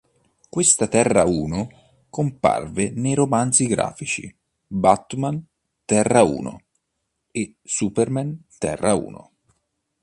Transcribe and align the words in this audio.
Questa 0.49 0.87
Terra-Uno 0.87 1.67
comparve 2.09 2.89
nei 2.89 3.13
romanzi 3.13 3.67
grafici 3.67 4.35
"Batman: 4.65 5.45
Terra-Uno" 5.85 6.59
e 7.29 7.53
"Superman: 7.61 8.45
Terra-Uno". 8.57 9.31